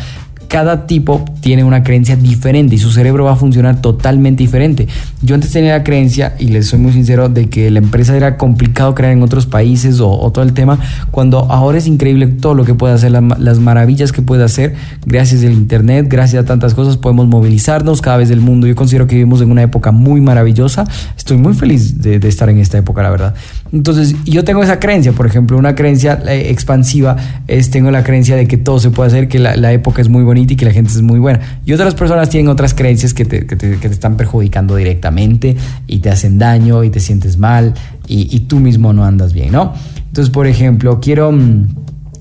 cada 0.49 0.87
tipo 0.87 1.25
tiene 1.49 1.65
una 1.65 1.83
creencia 1.83 2.15
diferente 2.15 2.75
y 2.75 2.79
su 2.79 2.91
cerebro 2.91 3.25
va 3.25 3.33
a 3.33 3.37
funcionar 3.37 3.81
totalmente 3.81 4.43
diferente. 4.43 4.87
Yo 5.23 5.35
antes 5.35 5.51
tenía 5.51 5.73
la 5.73 5.83
creencia, 5.83 6.35
y 6.39 6.49
les 6.49 6.67
soy 6.67 6.79
muy 6.79 6.93
sincero, 6.93 7.31
de 7.31 7.49
que 7.49 7.71
la 7.71 7.79
empresa 7.79 8.15
era 8.15 8.37
complicado 8.37 8.95
crear 8.95 9.15
en 9.15 9.23
otros 9.23 9.47
países 9.47 9.99
o, 10.01 10.31
todo 10.31 10.45
el 10.45 10.53
tema, 10.53 10.79
cuando 11.11 11.51
ahora 11.51 11.79
es 11.79 11.87
increíble 11.87 12.27
todo 12.27 12.53
lo 12.53 12.67
que 12.67 12.75
puede 12.75 12.93
hacer, 12.93 13.13
las 13.13 13.61
maravillas 13.61 14.13
que 14.13 14.21
puede 14.21 14.45
hacer 14.45 14.75
gracias 15.07 15.43
al 15.43 15.53
Internet, 15.53 16.09
gracias 16.11 16.43
a 16.43 16.47
tantas 16.47 16.75
cosas, 16.75 16.99
podemos 16.99 17.27
movilizarnos 17.29 18.03
cada 18.03 18.19
vez 18.19 18.29
del 18.29 18.43
mundo. 18.43 18.67
Yo 18.67 18.75
considero 18.75 19.07
que 19.07 19.15
vivimos 19.15 19.41
en 19.41 19.51
una 19.51 19.63
época 19.63 19.91
muy 19.91 20.21
maravillosa. 20.21 20.85
Estoy 21.17 21.39
muy 21.39 21.55
feliz 21.55 22.03
de, 22.03 22.17
estar 22.29 22.51
en 22.51 22.59
esta 22.59 22.77
época, 22.77 23.03
la 23.03 23.09
verdad. 23.09 23.35
Entonces, 23.73 24.15
yo 24.27 24.45
tengo 24.45 24.63
esa 24.63 24.79
creencia, 24.79 25.13
por 25.13 25.25
ejemplo, 25.25 25.57
una 25.57 25.75
creencia 25.75 26.21
eh, 26.29 26.51
expansiva 26.51 27.17
es, 27.47 27.71
tengo 27.71 27.91
la 27.91 28.05
creencia 28.05 28.37
de 28.37 28.47
que 28.47 28.59
todo 28.59 28.79
se 28.79 28.91
puede 28.91 29.09
hacer, 29.09 29.29
que 29.29 29.39
la, 29.39 29.57
la 29.57 29.73
época 29.73 30.03
es 30.03 30.11
muy 30.11 30.25
bonita 30.25 30.53
y 30.53 30.57
que 30.57 30.67
la 30.67 30.73
gente 30.73 30.91
es 30.91 31.01
muy 31.01 31.19
buena. 31.19 31.38
Y 31.65 31.73
otras 31.73 31.95
personas 31.95 32.29
tienen 32.29 32.49
otras 32.49 32.75
creencias 32.75 33.15
que 33.15 33.25
te, 33.25 33.47
que 33.47 33.57
te, 33.57 33.87
están 33.89 34.17
perjudicando 34.17 34.77
directamente 34.77 35.57
y 35.87 35.99
te 35.99 36.11
hacen 36.11 36.39
daño 36.39 36.85
y 36.85 36.91
te 36.91 37.01
sientes 37.01 37.39
mal 37.39 37.75
y, 38.07 38.41
tú 38.41 38.59
mismo 38.59 38.93
no 38.93 39.05
andas 39.05 39.33
bien, 39.33 39.53
¿no? 39.53 39.75
Entonces, 40.07 40.33
por 40.33 40.47
ejemplo, 40.47 41.01
quiero... 41.01 41.33
Mm, 41.33 41.69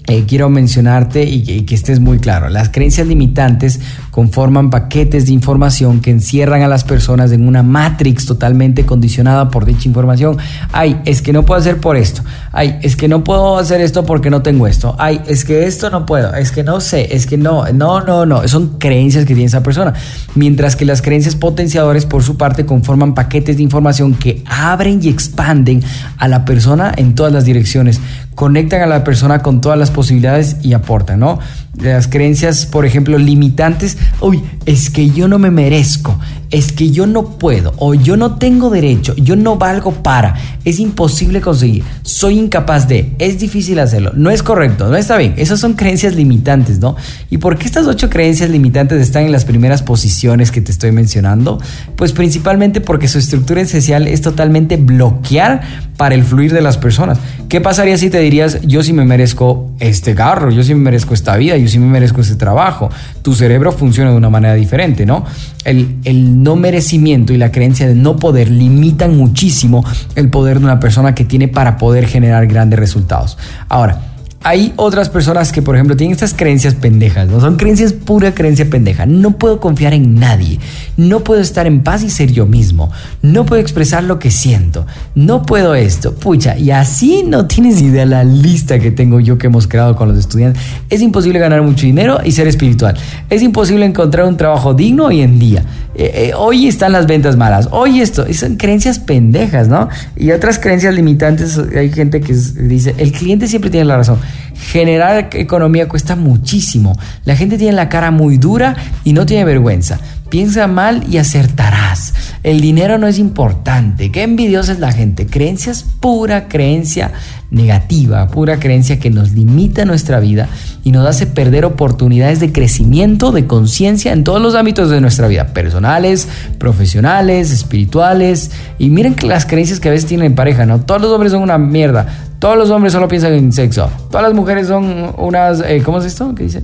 eh, 0.10 0.24
quiero 0.26 0.50
mencionarte 0.50 1.24
y 1.24 1.64
que, 1.64 1.76
estés 1.76 2.00
muy 2.00 2.20
claro. 2.20 2.48
Las 2.48 2.70
creencias 2.70 3.06
limitantes 3.08 3.82
conforman 4.18 4.72
paquetes 4.72 5.28
de 5.28 5.32
información 5.32 6.02
que 6.02 6.10
encierran 6.10 6.64
a 6.64 6.68
las 6.68 6.84
personas 6.84 7.32
en 7.32 7.48
una 7.48 7.62
matrix 7.62 8.26
totalmente 8.26 8.84
condicionada 8.84 9.52
por 9.52 9.64
dicha 9.64 9.88
información. 9.88 10.38
Ay, 10.72 11.00
es 11.06 11.22
que 11.22 11.32
no 11.32 11.46
puedo 11.46 11.60
hacer 11.60 11.80
por 11.80 11.98
esto. 11.98 12.24
Ay, 12.52 12.80
es 12.82 12.96
que 12.96 13.08
no 13.08 13.24
puedo 13.24 13.60
hacer 13.60 13.80
esto 13.80 14.08
porque 14.08 14.32
no 14.32 14.42
tengo 14.42 14.66
esto. 14.66 14.96
Ay, 14.98 15.22
es 15.28 15.46
que 15.46 15.68
esto 15.68 15.92
no 15.92 16.08
puedo. 16.08 16.34
Es 16.34 16.52
que 16.52 16.64
no 16.64 16.82
sé. 16.82 17.16
Es 17.16 17.28
que 17.28 17.38
no. 17.38 17.72
No, 17.74 18.02
no, 18.02 18.26
no. 18.26 18.48
Son 18.48 18.80
creencias 18.80 19.26
que 19.26 19.36
tiene 19.36 19.50
esa 19.50 19.62
persona. 19.62 19.94
Mientras 20.34 20.76
que 20.76 20.86
las 20.86 21.04
creencias 21.04 21.36
potenciadores, 21.36 22.08
por 22.08 22.24
su 22.24 22.38
parte, 22.38 22.66
conforman 22.66 23.14
paquetes 23.14 23.58
de 23.58 23.62
información 23.62 24.16
que 24.16 24.44
abren 24.48 25.00
y 25.00 25.10
expanden 25.10 25.84
a 26.18 26.28
la 26.28 26.44
persona 26.44 26.92
en 26.98 27.14
todas 27.14 27.32
las 27.32 27.46
direcciones 27.46 28.02
conectan 28.38 28.84
a 28.84 28.86
la 28.86 29.04
persona 29.04 29.42
con 29.42 29.62
todas 29.62 29.80
las 29.80 29.90
posibilidades 29.90 30.58
y 30.62 30.74
aportan, 30.74 31.20
¿no? 31.20 31.40
Las 31.82 32.08
creencias, 32.08 32.66
por 32.66 32.86
ejemplo, 32.86 33.18
limitantes, 33.18 33.98
uy, 34.20 34.42
es 34.66 34.90
que 34.90 35.10
yo 35.12 35.28
no 35.28 35.38
me 35.38 35.52
merezco, 35.52 36.20
es 36.50 36.72
que 36.72 36.92
yo 36.92 37.08
no 37.08 37.38
puedo, 37.38 37.74
o 37.78 37.94
yo 37.94 38.18
no 38.18 38.36
tengo 38.36 38.70
derecho, 38.70 39.14
yo 39.16 39.36
no 39.36 39.58
valgo 39.58 39.92
para, 39.92 40.36
es 40.64 40.80
imposible 40.80 41.42
conseguir, 41.42 41.84
soy 42.04 42.40
incapaz 42.40 42.88
de, 42.88 43.14
es 43.20 43.40
difícil 43.40 43.80
hacerlo, 43.80 44.12
no 44.16 44.30
es 44.30 44.44
correcto, 44.44 44.88
no 44.88 44.96
está 44.96 45.18
bien, 45.18 45.34
esas 45.38 45.60
son 45.60 45.74
creencias 45.74 46.16
limitantes, 46.16 46.80
¿no? 46.80 46.96
¿Y 47.30 47.38
por 47.38 47.58
qué 47.58 47.66
estas 47.66 47.88
ocho 47.88 48.10
creencias 48.10 48.50
limitantes 48.50 49.02
están 49.02 49.24
en 49.24 49.32
las 49.32 49.46
primeras 49.46 49.84
posiciones 49.84 50.52
que 50.52 50.62
te 50.62 50.72
estoy 50.72 50.92
mencionando? 50.92 51.60
Pues 51.96 52.14
principalmente 52.14 52.82
porque 52.82 53.08
su 53.08 53.18
estructura 53.18 53.62
esencial 53.62 54.08
es 54.08 54.22
totalmente 54.22 54.78
bloquear 54.78 55.62
para 55.98 56.16
el 56.16 56.24
fluir 56.24 56.54
de 56.54 56.62
las 56.62 56.78
personas. 56.78 57.20
¿Qué 57.50 57.60
pasaría 57.60 57.98
si 57.98 58.10
te 58.10 58.20
dirías, 58.20 58.62
yo 58.62 58.84
sí 58.84 58.94
me 58.94 59.06
merezco 59.06 59.72
este 59.80 60.16
carro, 60.16 60.52
yo 60.52 60.64
sí 60.64 60.74
me 60.74 60.82
merezco 60.82 61.14
esta 61.14 61.36
vida, 61.38 61.58
yo 61.58 61.68
sí 61.68 61.80
me 61.80 61.88
merezco 61.88 62.22
este 62.22 62.36
trabajo? 62.36 62.90
Tu 63.22 63.34
cerebro 63.34 63.72
funciona 63.72 64.12
de 64.12 64.18
una 64.18 64.30
manera 64.30 64.54
diferente, 64.54 65.06
¿no? 65.06 65.26
El, 65.64 65.98
el 66.04 66.37
no 66.38 66.56
merecimiento 66.56 67.34
y 67.34 67.38
la 67.38 67.52
creencia 67.52 67.88
de 67.88 67.96
no 67.96 68.18
poder 68.18 68.50
limitan 68.50 69.18
muchísimo 69.18 69.84
el 70.16 70.30
poder 70.30 70.60
de 70.60 70.66
una 70.66 70.80
persona 70.80 71.16
que 71.16 71.26
tiene 71.26 71.48
para 71.48 71.78
poder 71.78 72.08
generar 72.08 72.48
grandes 72.48 72.80
resultados. 72.80 73.38
Ahora, 73.70 74.02
hay 74.48 74.72
otras 74.78 75.10
personas 75.10 75.52
que, 75.52 75.62
por 75.62 75.76
ejemplo, 75.76 75.98
tienen 75.98 76.14
estas 76.14 76.34
creencias 76.34 76.74
pendejas, 76.74 77.28
¿no? 77.28 77.42
Son 77.42 77.58
creencias 77.58 77.92
pura 77.92 78.34
creencia 78.34 78.70
pendeja. 78.70 79.06
No 79.06 79.38
puedo 79.38 79.60
confiar 79.60 79.94
en 79.94 80.22
nadie. 80.22 80.58
No 80.96 81.20
puedo 81.26 81.42
estar 81.42 81.68
en 81.68 81.84
paz 81.84 82.02
y 82.02 82.10
ser 82.10 82.32
yo 82.32 82.46
mismo. 82.46 82.90
No 83.22 83.46
puedo 83.46 83.62
expresar 83.62 84.06
lo 84.06 84.20
que 84.20 84.32
siento. 84.32 84.88
No 85.16 85.44
puedo 85.44 85.76
esto. 85.76 86.16
Pucha, 86.16 86.58
y 86.58 86.72
así 86.72 87.26
no 87.28 87.46
tienes 87.46 87.82
idea 87.82 88.06
la 88.06 88.24
lista 88.24 88.80
que 88.80 88.90
tengo 88.90 89.20
yo 89.20 89.38
que 89.38 89.48
hemos 89.48 89.68
creado 89.68 89.98
con 89.98 90.08
los 90.08 90.18
estudiantes. 90.18 90.64
Es 90.90 91.02
imposible 91.02 91.40
ganar 91.40 91.62
mucho 91.62 91.86
dinero 91.86 92.20
y 92.24 92.32
ser 92.32 92.48
espiritual. 92.48 92.96
Es 93.30 93.42
imposible 93.42 93.86
encontrar 93.86 94.28
un 94.28 94.38
trabajo 94.38 94.74
digno 94.74 95.08
hoy 95.08 95.24
en 95.24 95.40
día. 95.40 95.66
Eh, 95.94 96.30
eh, 96.30 96.32
hoy 96.38 96.68
están 96.68 96.94
las 96.94 97.06
ventas 97.06 97.36
malas. 97.36 97.68
Hoy 97.72 98.00
esto. 98.00 98.26
Son 98.34 98.56
creencias 98.56 99.00
pendejas, 99.00 99.68
¿no? 99.68 99.90
Y 100.16 100.32
otras 100.32 100.58
creencias 100.58 100.94
limitantes. 100.94 101.60
Hay 101.76 101.92
gente 101.92 102.22
que 102.22 102.34
dice, 102.34 102.96
el 102.98 103.12
cliente 103.12 103.48
siempre 103.48 103.70
tiene 103.70 103.86
la 103.86 103.98
razón. 103.98 104.20
Generar 104.60 105.30
economía 105.34 105.88
cuesta 105.88 106.16
muchísimo. 106.16 106.98
La 107.26 107.36
gente 107.36 107.58
tiene 107.58 107.74
la 107.74 107.90
cara 107.90 108.12
muy 108.12 108.38
dura 108.38 108.76
y 109.04 109.14
no 109.14 109.26
tiene 109.26 109.46
vergüenza. 109.46 110.00
Piensa 110.30 110.68
mal 110.68 111.06
y 111.10 111.18
acertarás. 111.18 112.14
El 112.44 112.60
dinero 112.60 112.98
no 112.98 113.08
es 113.08 113.18
importante. 113.18 114.12
Qué 114.12 114.24
envidiosa 114.24 114.74
es 114.74 114.80
la 114.80 114.92
gente. 114.92 115.26
Creencias, 115.26 115.84
pura 115.84 116.50
creencia 116.50 117.14
negativa, 117.50 118.28
pura 118.28 118.60
creencia 118.60 119.00
que 119.00 119.10
nos 119.10 119.32
limita 119.32 119.86
nuestra 119.86 120.20
vida 120.20 120.50
y 120.84 120.92
nos 120.92 121.08
hace 121.08 121.28
perder 121.28 121.64
oportunidades 121.64 122.42
de 122.42 122.52
crecimiento, 122.52 123.32
de 123.32 123.48
conciencia 123.48 124.12
en 124.12 124.26
todos 124.26 124.42
los 124.42 124.56
ámbitos 124.56 124.90
de 124.90 125.00
nuestra 125.00 125.30
vida, 125.30 125.48
personales, 125.48 126.28
profesionales, 126.58 127.52
espirituales. 127.52 128.52
Y 128.80 128.90
miren 128.90 129.16
las 129.24 129.46
creencias 129.46 129.80
que 129.80 129.88
a 129.88 129.92
veces 129.92 130.08
tienen 130.08 130.28
en 130.28 130.36
pareja, 130.36 130.66
¿no? 130.66 130.82
Todos 130.82 131.02
los 131.02 131.12
hombres 131.12 131.32
son 131.32 131.42
una 131.42 131.58
mierda. 131.58 132.27
Todos 132.40 132.56
los 132.56 132.70
hombres 132.70 132.94
solo 132.94 133.08
piensan 133.08 133.34
en 133.34 133.52
sexo. 133.52 133.90
Todas 134.12 134.28
las 134.28 134.34
mujeres 134.36 134.68
son 134.68 135.14
unas... 135.18 135.62
Eh, 135.62 135.82
¿Cómo 135.84 135.98
es 135.98 136.06
esto? 136.06 136.36
¿Qué 136.36 136.44
dice? 136.44 136.64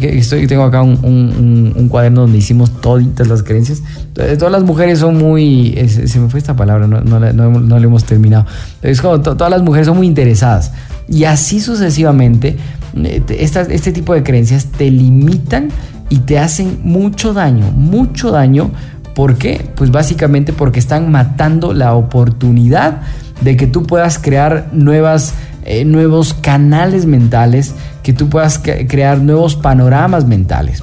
Estoy, 0.00 0.46
tengo 0.46 0.62
acá 0.62 0.82
un, 0.82 1.88
cuaderno 1.90 2.22
donde 2.22 2.38
hicimos 2.38 2.80
toditas 2.80 3.26
las 3.26 3.42
creencias. 3.42 3.82
Eh, 4.16 4.36
todas 4.38 4.52
las 4.52 4.62
mujeres 4.62 5.00
son 5.00 5.18
muy... 5.18 5.74
se 5.88 6.20
me 6.20 6.28
fue 6.28 6.38
esta 6.38 6.54
palabra, 6.54 6.86
no, 6.86 7.00
no, 7.00 7.20
no, 7.20 7.78
le 7.78 7.84
hemos 7.84 8.04
terminado. 8.04 8.46
Es 8.80 9.00
como 9.00 9.20
todas 9.20 9.50
las 9.50 9.62
mujeres 9.62 9.88
son 9.88 9.96
muy 9.96 10.06
interesadas. 10.06 10.70
Y 11.08 11.24
así 11.24 11.60
sucesivamente, 11.60 12.56
eh, 12.94 13.22
este 13.28 13.92
tipo 13.92 14.14
de 14.14 14.22
creencias 14.22 14.66
te 14.66 14.88
limitan 14.88 15.68
y 16.10 16.18
te 16.18 16.38
hacen 16.38 16.78
mucho 16.84 17.32
daño, 17.32 17.72
mucho 17.72 18.30
daño. 18.30 18.70
¿Por 19.16 19.36
qué? 19.36 19.68
Pues 19.74 19.90
básicamente 19.90 20.52
porque 20.52 20.78
están 20.78 21.10
matando 21.10 21.74
la 21.74 21.94
oportunidad 21.94 23.02
de 23.42 23.56
que 23.56 23.66
tú 23.66 23.84
puedas 23.84 24.18
crear 24.18 24.68
nuevas, 24.72 25.34
eh, 25.64 25.84
nuevos 25.84 26.34
canales 26.34 27.06
mentales, 27.06 27.74
que 28.02 28.12
tú 28.12 28.28
puedas 28.28 28.58
crear 28.58 29.20
nuevos 29.20 29.56
panoramas 29.56 30.26
mentales. 30.26 30.82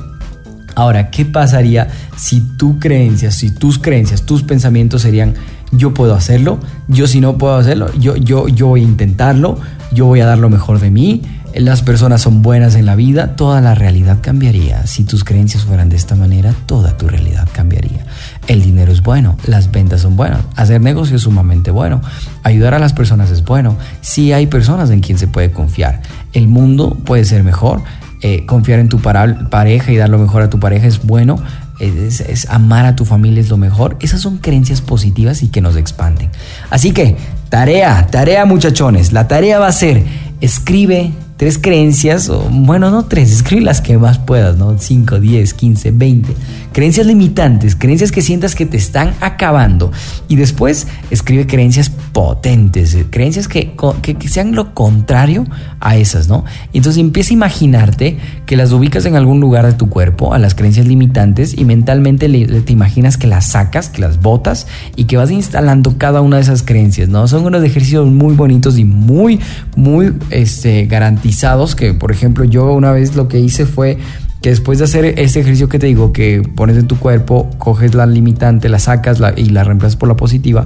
Ahora, 0.76 1.10
¿qué 1.10 1.26
pasaría 1.26 1.88
si 2.18 2.42
tu 2.42 2.80
creencias, 2.80 3.36
si 3.36 3.52
tus 3.52 3.80
creencias, 3.80 4.24
tus 4.24 4.44
pensamientos 4.44 5.02
serían 5.02 5.34
yo 5.72 5.94
puedo 5.94 6.16
hacerlo, 6.16 6.60
yo 6.88 7.08
si 7.08 7.20
no 7.20 7.38
puedo 7.38 7.56
hacerlo, 7.56 7.92
yo, 8.00 8.16
yo, 8.16 8.48
yo 8.48 8.68
voy 8.68 8.82
a 8.82 8.84
intentarlo, 8.84 9.60
yo 9.92 10.06
voy 10.06 10.22
a 10.22 10.26
dar 10.26 10.38
lo 10.38 10.50
mejor 10.50 10.80
de 10.80 10.90
mí, 10.90 11.22
las 11.54 11.82
personas 11.82 12.22
son 12.22 12.42
buenas 12.42 12.76
en 12.76 12.86
la 12.86 12.96
vida, 12.96 13.36
toda 13.36 13.62
la 13.62 13.76
realidad 13.76 14.20
cambiaría. 14.22 14.86
Si 14.88 15.04
tus 15.04 15.24
creencias 15.24 15.64
fueran 15.64 15.90
de 15.90 15.96
esta 15.96 16.16
manera, 16.16 16.54
toda 16.66 16.98
tu 16.98 17.08
realidad 17.08 17.48
cambiaría. 17.52 17.99
El 18.48 18.62
dinero 18.62 18.92
es 18.92 19.02
bueno, 19.02 19.38
las 19.46 19.72
ventas 19.72 20.02
son 20.02 20.16
buenas, 20.16 20.42
hacer 20.56 20.82
negocio 20.82 21.16
es 21.16 21.24
sumamente 21.24 21.72
bueno, 21.72 22.02
ayudar 22.44 22.74
a 22.74 22.80
las 22.80 22.94
personas 22.94 23.30
es 23.32 23.44
bueno, 23.44 23.78
si 24.02 24.34
hay 24.34 24.48
personas 24.48 24.90
en 24.90 25.02
quien 25.02 25.18
se 25.18 25.28
puede 25.28 25.52
confiar, 25.52 26.02
el 26.34 26.48
mundo 26.48 26.98
puede 27.06 27.26
ser 27.26 27.44
mejor, 27.44 27.82
eh, 28.22 28.46
confiar 28.46 28.80
en 28.80 28.90
tu 28.90 29.00
pareja 29.00 29.92
y 29.92 29.96
dar 29.96 30.10
lo 30.10 30.18
mejor 30.18 30.42
a 30.42 30.50
tu 30.50 30.60
pareja 30.60 30.88
es 30.88 31.06
bueno, 31.06 31.38
es, 31.80 32.48
amar 32.50 32.86
a 32.86 32.96
tu 32.96 33.06
familia 33.06 33.42
es 33.42 33.50
lo 33.50 33.58
mejor. 33.58 33.98
Esas 34.02 34.22
son 34.22 34.38
creencias 34.38 34.82
positivas 34.82 35.44
y 35.44 35.48
que 35.48 35.62
nos 35.62 35.76
expanden. 35.76 36.30
Así 36.70 36.92
que, 36.92 37.16
tarea, 37.50 38.08
tarea 38.08 38.46
muchachones. 38.46 39.14
La 39.14 39.28
tarea 39.28 39.60
va 39.60 39.68
a 39.68 39.72
ser, 39.72 40.04
escribe 40.42 41.12
tres 41.40 41.58
creencias, 41.58 42.28
o 42.28 42.50
bueno, 42.52 42.92
no 42.92 43.06
tres, 43.06 43.32
escribe 43.32 43.62
las 43.62 43.80
que 43.80 43.98
más 43.98 44.20
puedas, 44.20 44.58
¿no? 44.58 44.78
5, 44.78 45.22
10, 45.22 45.54
15, 45.54 45.92
20. 45.92 46.36
Creencias 46.74 47.08
limitantes, 47.08 47.78
creencias 47.78 48.12
que 48.12 48.22
sientas 48.22 48.56
que 48.56 48.66
te 48.66 48.76
están 48.76 49.14
acabando. 49.22 49.90
Y 50.28 50.36
después 50.36 50.88
escribe 51.12 51.48
creencias 51.48 51.92
potentes, 52.12 52.94
eh, 52.94 53.06
creencias 53.10 53.48
que, 53.48 53.72
que, 54.02 54.28
sean 54.28 54.54
lo 54.54 54.74
contrario 54.74 55.46
a 55.80 55.96
esas, 55.98 56.28
¿no? 56.28 56.46
Entonces 56.74 57.00
empieza 57.00 57.32
a 57.32 57.34
imaginarte 57.34 58.18
que 58.46 58.58
las 58.58 58.72
ubicas 58.72 59.06
en 59.06 59.16
algún 59.16 59.40
lugar 59.40 59.66
de 59.66 59.74
tu 59.74 59.90
cuerpo, 59.90 60.34
a 60.34 60.40
las 60.40 60.56
creencias 60.56 60.88
limitantes, 60.88 61.58
y 61.58 61.66
mentalmente 61.66 62.28
te 62.28 62.74
imaginas 62.74 63.18
que 63.18 63.28
las 63.28 63.52
sacas, 63.52 63.90
que 63.90 64.02
las 64.02 64.22
botas 64.22 64.68
y 64.96 65.06
que 65.06 65.18
vas 65.18 65.32
instalando 65.32 65.98
cada 65.98 66.22
una 66.22 66.38
de 66.38 66.44
esas 66.44 66.64
creencias, 66.64 67.10
¿no? 67.10 67.28
Son 67.28 67.46
unos 67.46 67.64
ejercicios 67.64 68.08
muy 68.08 68.36
bonitos 68.36 68.78
y 68.78 68.86
muy, 68.86 69.40
muy 69.76 70.14
este, 70.30 70.86
garantizados 70.86 71.76
que 71.76 71.94
por 71.94 72.12
ejemplo 72.12 72.46
yo 72.46 72.74
una 72.74 72.92
vez 72.92 73.16
lo 73.16 73.28
que 73.28 73.40
hice 73.40 73.66
fue 73.66 73.98
que 74.42 74.50
después 74.50 74.80
de 74.80 74.86
hacer 74.86 75.06
ese 75.20 75.42
ejercicio 75.42 75.68
que 75.68 75.80
te 75.80 75.88
digo, 75.88 76.14
que 76.14 76.42
pones 76.56 76.78
en 76.78 76.88
tu 76.88 76.98
cuerpo, 76.98 77.50
coges 77.58 77.94
la 77.94 78.06
limitante, 78.06 78.70
la 78.70 78.80
sacas 78.80 79.20
y 79.36 79.50
la 79.50 79.64
reemplazas 79.64 79.98
por 79.98 80.08
la 80.08 80.16
positiva, 80.16 80.66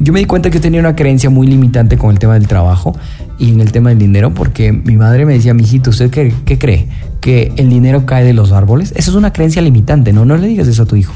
yo 0.00 0.12
me 0.12 0.18
di 0.18 0.26
cuenta 0.26 0.50
que 0.50 0.58
tenía 0.58 0.80
una 0.80 0.96
creencia 0.96 1.30
muy 1.30 1.46
limitante 1.46 1.96
con 1.96 2.10
el 2.10 2.18
tema 2.18 2.34
del 2.34 2.48
trabajo 2.48 2.96
y 3.38 3.50
en 3.50 3.60
el 3.60 3.70
tema 3.70 3.90
del 3.90 3.98
dinero, 3.98 4.34
porque 4.34 4.72
mi 4.72 4.96
madre 4.96 5.24
me 5.24 5.34
decía, 5.34 5.54
mijito, 5.54 5.90
¿usted 5.90 6.10
qué, 6.10 6.34
qué 6.44 6.58
cree? 6.58 6.88
¿Que 7.20 7.52
el 7.56 7.70
dinero 7.70 8.06
cae 8.06 8.24
de 8.24 8.32
los 8.32 8.50
árboles? 8.50 8.92
Eso 8.96 9.10
es 9.12 9.16
una 9.16 9.32
creencia 9.32 9.62
limitante, 9.62 10.12
¿no? 10.12 10.24
No 10.24 10.36
le 10.36 10.48
digas 10.48 10.66
eso 10.66 10.82
a 10.82 10.86
tu 10.86 10.96
hijo. 10.96 11.14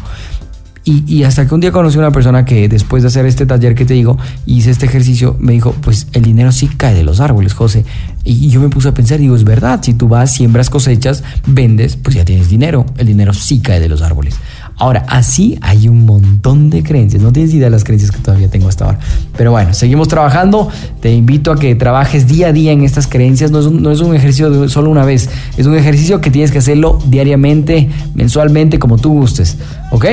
Y, 0.89 1.25
hasta 1.25 1.49
que 1.49 1.53
un 1.53 1.61
día 1.61 1.73
conocí 1.73 1.97
a 1.97 1.99
una 1.99 2.13
persona 2.13 2.45
que 2.45 2.69
después 2.69 3.03
de 3.03 3.09
hacer 3.09 3.27
este 3.27 3.45
taller 3.45 3.75
que 3.75 3.85
te 3.85 3.95
digo, 3.95 4.17
hice 4.47 4.71
este 4.71 4.87
ejercicio, 4.87 5.37
me 5.41 5.53
dijo, 5.53 5.73
pues 5.81 6.07
el 6.13 6.23
dinero 6.23 6.53
sí 6.53 6.69
cae 6.69 6.95
de 6.95 7.03
los 7.03 7.19
árboles, 7.19 7.55
José. 7.55 7.85
Y 8.23 8.51
yo 8.51 8.61
me 8.61 8.69
puse 8.69 8.91
a 8.91 8.95
pensar, 8.95 9.19
digo, 9.19 9.35
es 9.35 9.43
verdad, 9.43 9.81
si 9.83 9.95
tú 9.95 10.07
vas, 10.07 10.33
siembras, 10.33 10.71
cosechas, 10.71 11.25
vendes, 11.45 11.97
pues 11.97 12.15
ya 12.15 12.25
tienes 12.25 12.49
dinero. 12.49 12.87
El 12.99 13.09
dinero 13.09 13.35
sí 13.35 13.59
cae 13.59 13.81
de 13.81 13.89
los 13.89 14.01
árboles. 14.01 14.37
Ahora, 14.77 15.05
así 15.09 15.59
hay 15.61 15.89
un 15.89 16.07
montón 16.07 16.71
de 16.71 16.85
creencias. 16.85 17.21
No 17.21 17.33
tienes 17.33 17.53
idea 17.53 17.67
de 17.67 17.71
las 17.71 17.83
creencias 17.83 18.13
que 18.13 18.19
todavía 18.19 18.49
tengo 18.49 18.69
hasta 18.69 18.85
ahora. 18.85 19.01
Pero 19.37 19.51
bueno, 19.51 19.75
seguimos 19.75 20.07
trabajando. 20.07 20.69
Te 21.01 21.13
invito 21.13 21.51
a 21.51 21.57
que 21.57 21.75
trabajes 21.75 22.29
día 22.29 22.49
a 22.49 22.53
día 22.53 22.71
en 22.71 22.85
estas 22.85 23.09
creencias. 23.09 23.51
No 23.51 23.59
es 23.59 23.67
un, 23.67 23.83
no 23.83 23.91
es 23.91 23.99
un 23.99 24.15
ejercicio 24.15 24.69
solo 24.69 24.91
una 24.91 25.05
vez. 25.05 25.31
Es 25.57 25.67
un 25.67 25.75
ejercicio 25.75 26.21
que 26.21 26.31
tienes 26.31 26.53
que 26.53 26.59
hacerlo 26.59 27.01
diariamente, 27.09 27.89
mensualmente, 28.15 28.79
como 28.79 28.99
tú 28.99 29.15
gustes. 29.15 29.57
¿Ok? 29.91 30.05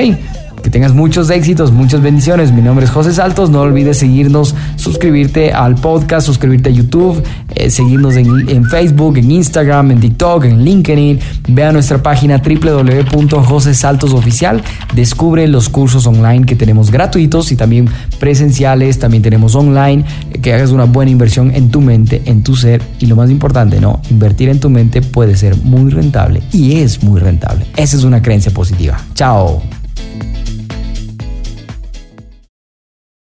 Que 0.64 0.70
tengas 0.70 0.94
muchos 0.94 1.28
éxitos, 1.28 1.72
muchas 1.72 2.00
bendiciones. 2.00 2.50
Mi 2.50 2.62
nombre 2.62 2.86
es 2.86 2.90
José 2.90 3.12
Saltos. 3.12 3.50
No 3.50 3.60
olvides 3.60 3.98
seguirnos, 3.98 4.54
suscribirte 4.76 5.52
al 5.52 5.74
podcast, 5.74 6.26
suscribirte 6.26 6.70
a 6.70 6.72
YouTube, 6.72 7.22
eh, 7.54 7.68
seguirnos 7.68 8.16
en, 8.16 8.64
Facebook, 8.70 9.18
en 9.18 9.30
Instagram, 9.30 9.90
en 9.90 10.00
TikTok, 10.00 10.46
en 10.46 10.64
LinkedIn. 10.64 11.20
Ve 11.48 11.64
a 11.64 11.72
nuestra 11.72 12.02
página 12.02 12.38
www.josesaltosoficial. 12.38 14.62
Descubre 14.94 15.46
los 15.48 15.68
cursos 15.68 16.06
online 16.06 16.46
que 16.46 16.56
tenemos 16.56 16.90
gratuitos 16.90 17.52
y 17.52 17.56
también 17.56 17.90
presenciales. 18.18 18.98
También 18.98 19.22
tenemos 19.22 19.54
online. 19.54 20.06
Que 20.40 20.54
hagas 20.54 20.70
una 20.70 20.84
buena 20.84 21.10
inversión 21.10 21.54
en 21.54 21.70
tu 21.70 21.82
mente, 21.82 22.22
en 22.24 22.42
tu 22.42 22.56
ser. 22.56 22.80
Y 23.00 23.04
lo 23.04 23.16
más 23.16 23.28
importante, 23.28 23.82
¿no? 23.82 24.00
Invertir 24.10 24.48
en 24.48 24.60
tu 24.60 24.70
mente 24.70 25.02
puede 25.02 25.36
ser 25.36 25.58
muy 25.58 25.90
rentable 25.90 26.40
y 26.52 26.76
es 26.76 27.02
muy 27.02 27.20
rentable. 27.20 27.66
Esa 27.76 27.98
es 27.98 28.04
una 28.04 28.22
creencia 28.22 28.50
positiva. 28.50 28.98
Chao. 29.12 29.60